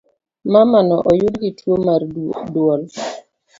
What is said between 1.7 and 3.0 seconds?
mar duol